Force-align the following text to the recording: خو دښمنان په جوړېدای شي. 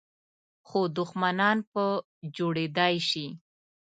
خو 0.67 0.79
دښمنان 0.97 1.57
په 1.71 1.83
جوړېدای 2.37 2.95
شي. 3.09 3.27